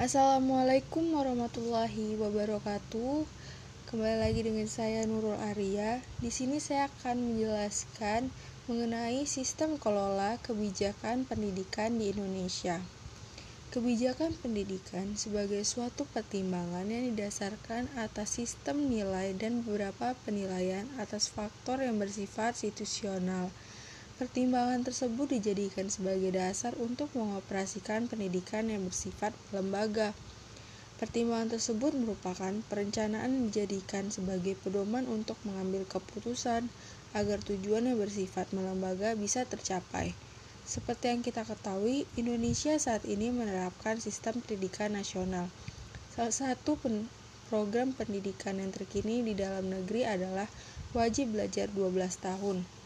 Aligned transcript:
Assalamualaikum 0.00 1.12
warahmatullahi 1.12 2.16
wabarakatuh. 2.16 3.28
Kembali 3.84 4.16
lagi 4.16 4.40
dengan 4.40 4.64
saya 4.64 5.04
Nurul 5.04 5.36
Arya. 5.36 6.00
Di 6.24 6.32
sini 6.32 6.56
saya 6.56 6.88
akan 6.88 7.20
menjelaskan 7.20 8.32
mengenai 8.64 9.28
sistem 9.28 9.76
kelola 9.76 10.40
kebijakan 10.40 11.28
pendidikan 11.28 12.00
di 12.00 12.16
Indonesia. 12.16 12.80
Kebijakan 13.76 14.40
pendidikan 14.40 15.20
sebagai 15.20 15.60
suatu 15.68 16.08
pertimbangan 16.08 16.88
yang 16.88 17.12
didasarkan 17.12 17.92
atas 18.00 18.40
sistem 18.40 18.88
nilai 18.88 19.36
dan 19.36 19.60
beberapa 19.60 20.16
penilaian 20.24 20.88
atas 20.96 21.28
faktor 21.28 21.84
yang 21.84 22.00
bersifat 22.00 22.56
situasional 22.56 23.52
Pertimbangan 24.20 24.84
tersebut 24.84 25.32
dijadikan 25.32 25.88
sebagai 25.88 26.28
dasar 26.36 26.76
untuk 26.76 27.08
mengoperasikan 27.16 28.04
pendidikan 28.04 28.68
yang 28.68 28.84
bersifat 28.84 29.32
lembaga. 29.48 30.12
Pertimbangan 31.00 31.56
tersebut 31.56 31.96
merupakan 31.96 32.52
perencanaan 32.68 33.32
yang 33.32 33.44
dijadikan 33.48 34.12
sebagai 34.12 34.60
pedoman 34.60 35.08
untuk 35.08 35.40
mengambil 35.48 35.88
keputusan 35.88 36.68
agar 37.16 37.40
tujuan 37.40 37.88
yang 37.88 37.96
bersifat 37.96 38.52
melembaga 38.52 39.16
bisa 39.16 39.48
tercapai. 39.48 40.12
Seperti 40.68 41.16
yang 41.16 41.24
kita 41.24 41.48
ketahui, 41.48 42.04
Indonesia 42.20 42.76
saat 42.76 43.08
ini 43.08 43.32
menerapkan 43.32 44.04
sistem 44.04 44.44
pendidikan 44.44 44.92
nasional. 44.92 45.48
Salah 46.12 46.36
satu 46.36 46.76
pen 46.76 47.08
program 47.48 47.96
pendidikan 47.96 48.60
yang 48.60 48.68
terkini 48.68 49.24
di 49.24 49.32
dalam 49.32 49.72
negeri 49.72 50.04
adalah 50.04 50.52
wajib 50.92 51.32
belajar 51.32 51.72
12 51.72 52.20
tahun 52.20 52.79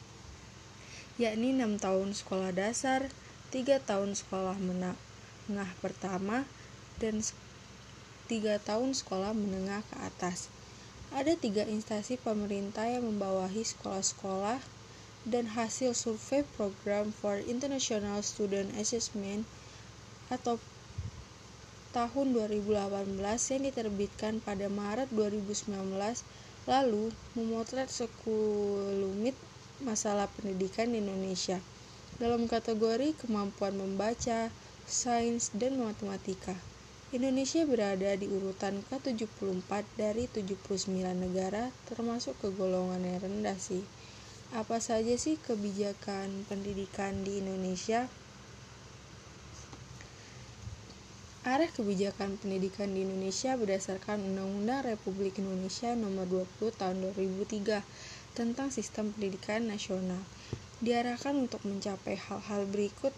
yakni 1.20 1.54
6 1.54 1.78
tahun 1.78 2.10
sekolah 2.10 2.50
dasar, 2.50 3.06
3 3.54 3.78
tahun 3.86 4.18
sekolah 4.18 4.58
menengah 4.58 5.70
pertama, 5.78 6.42
dan 6.98 7.22
3 8.30 8.58
tahun 8.64 8.90
sekolah 8.96 9.30
menengah 9.36 9.86
ke 9.86 9.96
atas. 10.02 10.50
Ada 11.14 11.38
tiga 11.38 11.62
instansi 11.62 12.18
pemerintah 12.18 12.90
yang 12.90 13.06
membawahi 13.06 13.62
sekolah-sekolah 13.62 14.58
dan 15.22 15.46
hasil 15.54 15.94
survei 15.94 16.42
program 16.58 17.14
for 17.14 17.38
International 17.38 18.18
Student 18.26 18.74
Assessment 18.74 19.46
atau 20.26 20.58
tahun 21.94 22.34
2018 22.34 23.22
yang 23.54 23.62
diterbitkan 23.70 24.42
pada 24.42 24.66
Maret 24.66 25.14
2019 25.14 25.70
lalu 26.66 27.14
memotret 27.38 27.86
sekulumit 27.86 29.38
masalah 29.82 30.30
pendidikan 30.38 30.92
di 30.94 31.02
Indonesia 31.02 31.58
dalam 32.22 32.46
kategori 32.46 33.18
kemampuan 33.18 33.74
membaca, 33.74 34.52
sains, 34.86 35.50
dan 35.50 35.82
matematika. 35.82 36.54
Indonesia 37.14 37.62
berada 37.62 38.14
di 38.18 38.26
urutan 38.26 38.82
ke-74 38.90 39.70
dari 39.94 40.26
79 40.30 40.90
negara 41.14 41.70
termasuk 41.86 42.34
ke 42.42 42.50
golongan 42.54 43.02
yang 43.06 43.22
rendah 43.22 43.54
sih. 43.54 43.86
Apa 44.54 44.82
saja 44.82 45.14
sih 45.14 45.38
kebijakan 45.38 46.46
pendidikan 46.50 47.22
di 47.22 47.38
Indonesia? 47.38 48.06
Arah 51.44 51.68
kebijakan 51.68 52.40
pendidikan 52.40 52.88
di 52.96 53.04
Indonesia 53.04 53.52
berdasarkan 53.54 54.16
Undang-Undang 54.16 54.96
Republik 54.96 55.36
Indonesia 55.36 55.92
Nomor 55.92 56.24
20 56.24 56.72
Tahun 56.72 56.96
2003 57.12 57.84
tentang 58.34 58.68
sistem 58.74 59.14
pendidikan 59.14 59.64
nasional 59.70 60.18
diarahkan 60.82 61.34
untuk 61.48 61.62
mencapai 61.64 62.18
hal-hal 62.18 62.66
berikut 62.68 63.14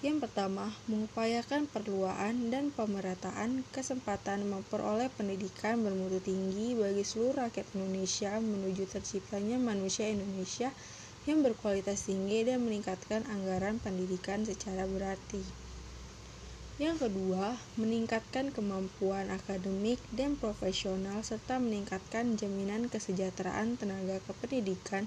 yang 0.00 0.16
pertama, 0.16 0.72
mengupayakan 0.88 1.68
perluaan 1.68 2.48
dan 2.48 2.72
pemerataan 2.72 3.60
kesempatan 3.68 4.48
memperoleh 4.48 5.12
pendidikan 5.12 5.76
bermutu 5.84 6.24
tinggi 6.24 6.72
bagi 6.72 7.04
seluruh 7.04 7.44
rakyat 7.44 7.68
Indonesia 7.76 8.32
menuju 8.40 8.88
terciptanya 8.88 9.60
manusia 9.60 10.08
Indonesia 10.08 10.72
yang 11.28 11.44
berkualitas 11.44 12.08
tinggi 12.08 12.48
dan 12.48 12.64
meningkatkan 12.64 13.28
anggaran 13.28 13.76
pendidikan 13.76 14.40
secara 14.48 14.88
berarti. 14.88 15.44
Yang 16.80 17.12
kedua, 17.12 17.60
meningkatkan 17.76 18.56
kemampuan 18.56 19.28
akademik 19.28 20.00
dan 20.16 20.40
profesional 20.40 21.20
serta 21.20 21.60
meningkatkan 21.60 22.40
jaminan 22.40 22.88
kesejahteraan 22.88 23.76
tenaga 23.76 24.16
kependidikan 24.24 25.04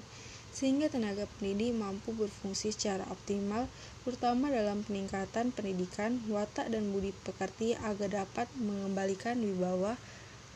sehingga 0.54 0.86
tenaga 0.86 1.26
pendidik 1.26 1.74
mampu 1.74 2.14
berfungsi 2.14 2.70
secara 2.70 3.02
optimal 3.10 3.66
terutama 4.06 4.54
dalam 4.54 4.86
peningkatan 4.86 5.50
pendidikan, 5.50 6.22
watak 6.30 6.70
dan 6.70 6.94
budi 6.94 7.10
pekerti 7.26 7.74
agar 7.74 8.22
dapat 8.22 8.46
mengembalikan 8.54 9.42
wibawa 9.42 9.98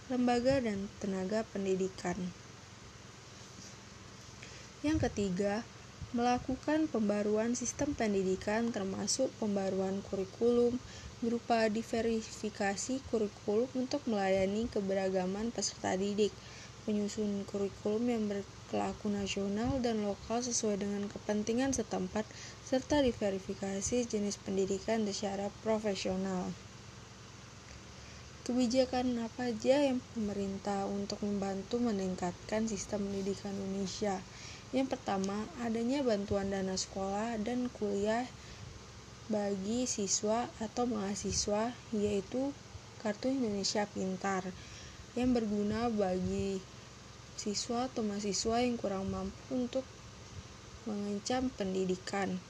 lembaga 0.07 0.63
dan 0.63 0.87
tenaga 1.03 1.43
pendidikan. 1.51 2.15
Yang 4.87 5.11
ketiga, 5.11 5.67
melakukan 6.17 6.89
pembaruan 6.89 7.53
sistem 7.53 7.93
pendidikan 7.93 8.73
termasuk 8.73 9.29
pembaruan 9.37 10.01
kurikulum, 10.09 10.81
berupa 11.19 11.67
diverifikasi 11.67 13.03
kurikulum 13.11 13.67
untuk 13.75 14.07
melayani 14.07 14.71
keberagaman 14.71 15.51
peserta 15.51 15.99
didik, 15.99 16.31
penyusun 16.87 17.43
kurikulum 17.51 18.07
yang 18.07 18.25
berlaku 18.31 19.11
nasional 19.11 19.83
dan 19.83 20.07
lokal 20.07 20.39
sesuai 20.41 20.79
dengan 20.79 21.11
kepentingan 21.11 21.75
setempat, 21.75 22.23
serta 22.63 23.03
diverifikasi 23.03 24.07
jenis 24.07 24.39
pendidikan 24.39 25.03
secara 25.11 25.51
profesional. 25.67 26.55
Kebijakan 28.49 29.29
apa 29.29 29.53
saja 29.53 29.85
yang 29.85 30.01
pemerintah 30.17 30.89
untuk 30.89 31.21
membantu 31.21 31.77
meningkatkan 31.77 32.65
sistem 32.65 33.05
pendidikan 33.05 33.53
Indonesia? 33.53 34.25
Yang 34.73 34.97
pertama, 34.97 35.45
adanya 35.61 36.01
bantuan 36.01 36.49
dana 36.49 36.73
sekolah 36.73 37.37
dan 37.45 37.69
kuliah 37.77 38.25
bagi 39.29 39.85
siswa 39.85 40.49
atau 40.57 40.89
mahasiswa 40.89 41.77
yaitu 41.93 42.49
Kartu 43.05 43.29
Indonesia 43.29 43.85
Pintar 43.85 44.49
yang 45.13 45.37
berguna 45.37 45.93
bagi 45.93 46.65
siswa 47.37 47.93
atau 47.93 48.01
mahasiswa 48.01 48.65
yang 48.65 48.81
kurang 48.81 49.13
mampu 49.13 49.53
untuk 49.53 49.85
mengencam 50.89 51.53
pendidikan. 51.53 52.41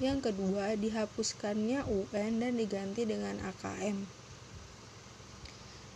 Yang 0.00 0.32
kedua, 0.32 0.72
dihapuskannya 0.74 1.84
UN 1.84 2.40
dan 2.40 2.56
diganti 2.56 3.04
dengan 3.04 3.36
AKM. 3.52 4.08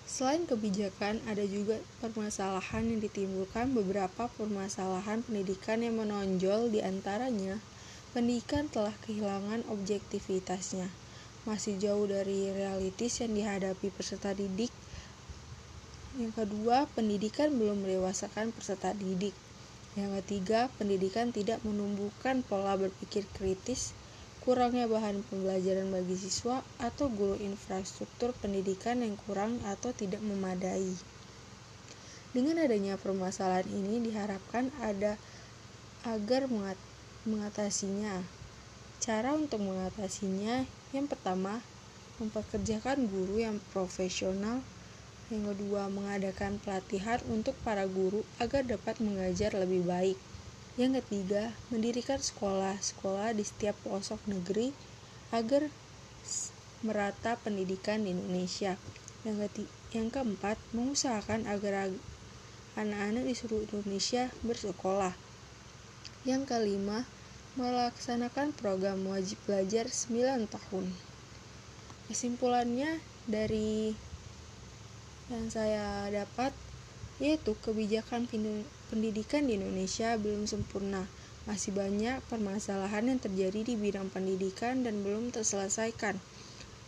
Selain 0.06 0.46
kebijakan, 0.46 1.18
ada 1.26 1.42
juga 1.48 1.80
permasalahan 1.98 2.86
yang 2.86 3.00
ditimbulkan 3.02 3.72
beberapa 3.72 4.30
permasalahan 4.36 5.24
pendidikan 5.24 5.82
yang 5.82 5.98
menonjol 5.98 6.70
di 6.70 6.84
antaranya 6.84 7.58
pendidikan 8.16 8.64
telah 8.72 8.96
kehilangan 9.04 9.68
objektivitasnya. 9.68 10.88
Masih 11.44 11.76
jauh 11.76 12.08
dari 12.08 12.48
realitis 12.48 13.20
yang 13.20 13.36
dihadapi 13.36 13.92
peserta 13.92 14.32
didik. 14.32 14.72
Yang 16.16 16.32
kedua, 16.32 16.88
pendidikan 16.96 17.52
belum 17.60 17.84
mendewasakan 17.84 18.56
peserta 18.56 18.96
didik. 18.96 19.36
Yang 20.00 20.24
ketiga, 20.24 20.72
pendidikan 20.80 21.28
tidak 21.28 21.60
menumbuhkan 21.60 22.40
pola 22.40 22.72
berpikir 22.80 23.28
kritis, 23.36 23.92
kurangnya 24.40 24.88
bahan 24.88 25.20
pembelajaran 25.28 25.92
bagi 25.92 26.16
siswa, 26.16 26.64
atau 26.80 27.12
guru 27.12 27.36
infrastruktur 27.36 28.32
pendidikan 28.40 29.04
yang 29.04 29.20
kurang 29.28 29.60
atau 29.68 29.92
tidak 29.92 30.24
memadai. 30.24 30.88
Dengan 32.32 32.64
adanya 32.64 32.96
permasalahan 32.96 33.68
ini 33.68 34.08
diharapkan 34.08 34.72
ada 34.80 35.20
agar 36.08 36.48
mengat 36.48 36.80
mengatasinya. 37.26 38.22
Cara 39.02 39.34
untuk 39.34 39.60
mengatasinya 39.66 40.64
yang 40.94 41.10
pertama, 41.10 41.60
mempekerjakan 42.22 43.10
guru 43.10 43.42
yang 43.42 43.60
profesional. 43.74 44.62
Yang 45.28 45.58
kedua, 45.58 45.90
mengadakan 45.90 46.62
pelatihan 46.62 47.18
untuk 47.26 47.58
para 47.66 47.82
guru 47.84 48.22
agar 48.38 48.62
dapat 48.62 49.02
mengajar 49.02 49.50
lebih 49.58 49.82
baik. 49.82 50.16
Yang 50.78 51.02
ketiga, 51.02 51.50
mendirikan 51.74 52.22
sekolah-sekolah 52.22 53.34
di 53.34 53.42
setiap 53.42 53.74
pelosok 53.82 54.22
negeri 54.30 54.70
agar 55.34 55.66
merata 56.86 57.34
pendidikan 57.42 58.06
di 58.06 58.14
Indonesia. 58.14 58.78
Yang, 59.26 59.50
ketiga, 59.50 59.72
yang 59.90 60.08
keempat, 60.14 60.56
mengusahakan 60.70 61.50
agar 61.50 61.90
anak-anak 62.78 63.24
di 63.26 63.34
seluruh 63.34 63.66
Indonesia 63.66 64.30
bersekolah. 64.46 65.16
Yang 66.22 66.42
kelima, 66.46 67.02
melaksanakan 67.56 68.52
program 68.52 69.08
wajib 69.08 69.40
belajar 69.48 69.88
9 69.88 70.44
tahun. 70.44 70.92
Kesimpulannya 72.06 73.00
dari 73.24 73.96
yang 75.32 75.48
saya 75.48 76.06
dapat 76.12 76.52
yaitu 77.16 77.56
kebijakan 77.64 78.28
pendidikan 78.92 79.48
di 79.48 79.56
Indonesia 79.56 80.20
belum 80.20 80.44
sempurna. 80.44 81.08
Masih 81.48 81.72
banyak 81.72 82.20
permasalahan 82.28 83.08
yang 83.08 83.20
terjadi 83.22 83.64
di 83.64 83.74
bidang 83.78 84.12
pendidikan 84.12 84.84
dan 84.84 85.00
belum 85.00 85.32
terselesaikan. 85.32 86.20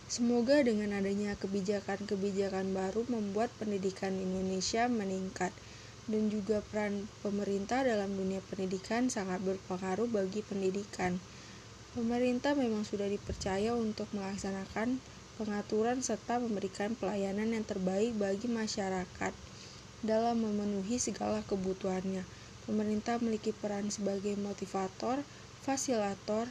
Semoga 0.09 0.61
dengan 0.61 0.93
adanya 0.93 1.32
kebijakan-kebijakan 1.41 2.76
baru 2.76 3.09
membuat 3.09 3.49
pendidikan 3.56 4.12
Indonesia 4.20 4.85
meningkat 4.88 5.53
dan 6.08 6.32
juga 6.32 6.64
peran 6.72 7.05
pemerintah 7.20 7.84
dalam 7.84 8.16
dunia 8.16 8.40
pendidikan 8.49 9.12
sangat 9.12 9.44
berpengaruh 9.44 10.08
bagi 10.08 10.40
pendidikan. 10.40 11.20
Pemerintah 11.93 12.56
memang 12.56 12.88
sudah 12.88 13.06
dipercaya 13.08 13.76
untuk 13.76 14.08
melaksanakan 14.16 14.96
pengaturan 15.37 16.00
serta 16.00 16.40
memberikan 16.40 16.96
pelayanan 16.96 17.52
yang 17.52 17.62
terbaik 17.62 18.16
bagi 18.16 18.49
masyarakat 18.49 19.32
dalam 20.00 20.40
memenuhi 20.40 20.96
segala 20.96 21.44
kebutuhannya. 21.44 22.25
Pemerintah 22.64 23.20
memiliki 23.20 23.52
peran 23.52 23.88
sebagai 23.93 24.37
motivator, 24.40 25.20
fasilitator, 25.64 26.49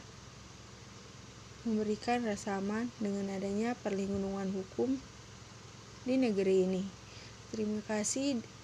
memberikan 1.66 2.22
rasa 2.22 2.58
aman 2.62 2.88
dengan 3.02 3.28
adanya 3.34 3.74
perlindungan 3.78 4.50
hukum 4.54 4.98
di 6.06 6.14
negeri 6.16 6.64
ini. 6.64 6.84
Terima 7.52 7.82
kasih. 7.84 8.57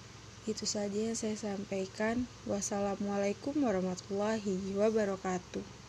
Itu 0.45 0.69
saja 0.69 1.09
yang 1.09 1.17
saya 1.17 1.33
sampaikan. 1.33 2.29
Wassalamualaikum 2.45 3.57
warahmatullahi 3.65 4.77
wabarakatuh. 4.77 5.84